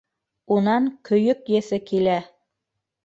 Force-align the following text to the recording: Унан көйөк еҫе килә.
Унан 0.55 0.87
көйөк 1.09 1.53
еҫе 1.57 1.81
килә. 1.93 2.17